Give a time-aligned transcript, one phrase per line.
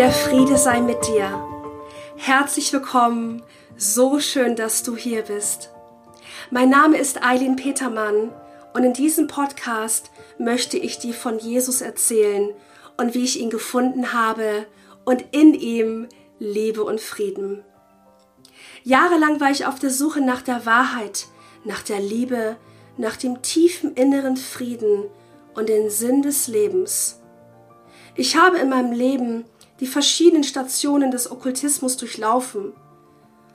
[0.00, 1.46] Der Friede sei mit dir.
[2.16, 3.42] Herzlich willkommen.
[3.76, 5.68] So schön, dass du hier bist.
[6.50, 8.32] Mein Name ist Eileen Petermann
[8.72, 12.48] und in diesem Podcast möchte ich dir von Jesus erzählen
[12.96, 14.64] und wie ich ihn gefunden habe
[15.04, 16.08] und in ihm
[16.38, 17.62] Liebe und Frieden.
[18.84, 21.26] Jahrelang war ich auf der Suche nach der Wahrheit,
[21.64, 22.56] nach der Liebe,
[22.96, 25.10] nach dem tiefen inneren Frieden
[25.52, 27.20] und den Sinn des Lebens.
[28.14, 29.44] Ich habe in meinem Leben
[29.80, 32.74] die verschiedenen Stationen des Okkultismus durchlaufen,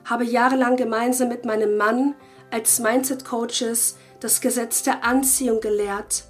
[0.04, 2.16] habe jahrelang gemeinsam mit meinem Mann
[2.52, 6.26] als Mindset-Coaches das Gesetz der Anziehung gelehrt,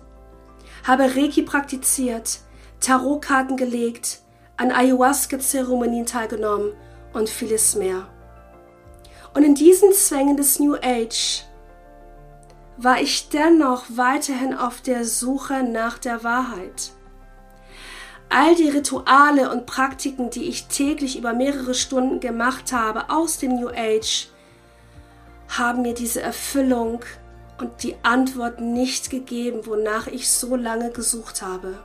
[0.83, 2.39] habe Reiki praktiziert,
[2.79, 4.19] Tarotkarten gelegt,
[4.57, 6.73] an Ayahuasca-Zeremonien teilgenommen
[7.13, 8.07] und vieles mehr.
[9.33, 11.43] Und in diesen Zwängen des New Age
[12.77, 16.91] war ich dennoch weiterhin auf der Suche nach der Wahrheit.
[18.37, 23.55] All die Rituale und Praktiken, die ich täglich über mehrere Stunden gemacht habe aus dem
[23.55, 24.27] New Age,
[25.47, 26.99] haben mir diese Erfüllung
[27.59, 31.79] und die Antwort nicht gegeben, wonach ich so lange gesucht habe.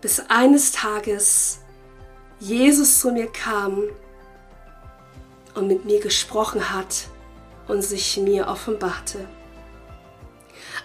[0.00, 1.60] Bis eines Tages
[2.40, 3.84] Jesus zu mir kam
[5.54, 7.06] und mit mir gesprochen hat
[7.68, 9.28] und sich mir offenbarte.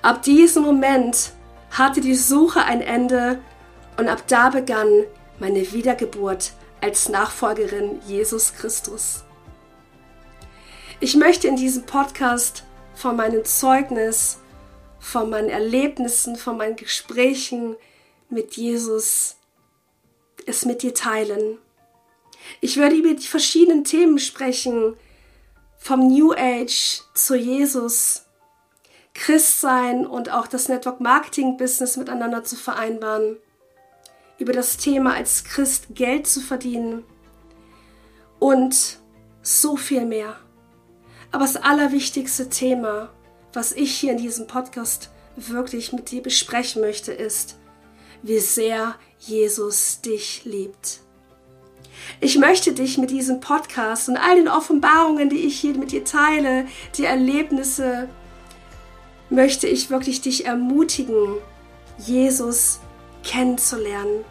[0.03, 1.31] Ab diesem Moment
[1.71, 3.39] hatte die Suche ein Ende
[3.97, 5.03] und ab da begann
[5.39, 9.23] meine Wiedergeburt als Nachfolgerin Jesus Christus.
[10.99, 14.39] Ich möchte in diesem Podcast von meinem Zeugnis,
[14.99, 17.75] von meinen Erlebnissen, von meinen Gesprächen
[18.29, 19.37] mit Jesus
[20.45, 21.57] es mit dir teilen.
[22.61, 24.95] Ich werde über die verschiedenen Themen sprechen,
[25.77, 28.25] vom New Age zu Jesus,
[29.19, 33.35] Christsein und auch das Network Marketing Business miteinander zu vereinbaren,
[34.37, 37.03] über das Thema als Christ Geld zu verdienen
[38.39, 38.97] und
[39.41, 40.37] so viel mehr.
[41.33, 43.09] Aber das allerwichtigste Thema,
[43.51, 47.57] was ich hier in diesem Podcast wirklich mit dir besprechen möchte, ist,
[48.23, 51.01] wie sehr Jesus dich liebt.
[52.21, 56.05] Ich möchte dich mit diesem Podcast und all den Offenbarungen, die ich hier mit dir
[56.05, 58.07] teile, die Erlebnisse,
[59.29, 61.37] möchte ich wirklich dich ermutigen,
[61.97, 62.79] Jesus
[63.23, 64.23] kennenzulernen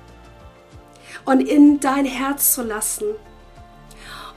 [1.25, 3.06] und in dein Herz zu lassen.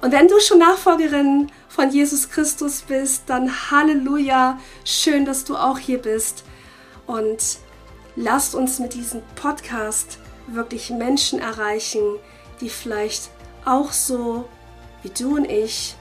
[0.02, 5.78] Und wenn du schon Nachfolgerin von Jesus Christus bist, dann Halleluja, schön, dass du auch
[5.78, 6.44] hier bist.
[7.06, 7.60] Und
[8.16, 10.18] lasst uns mit diesem Podcast
[10.48, 12.02] wirklich Menschen erreichen,
[12.60, 13.30] die vielleicht
[13.64, 14.46] auch so
[15.04, 15.96] wie du und ich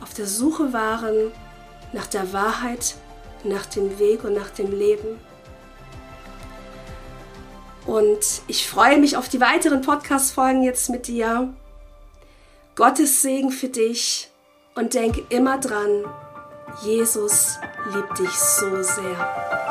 [0.00, 1.32] auf der Suche waren
[1.92, 2.96] nach der Wahrheit,
[3.44, 5.18] nach dem Weg und nach dem Leben.
[7.86, 11.52] Und ich freue mich auf die weiteren Podcast-Folgen jetzt mit dir.
[12.74, 14.30] Gottes Segen für dich
[14.74, 16.04] und denk immer dran,
[16.84, 17.58] Jesus
[17.92, 19.67] liebt dich so sehr.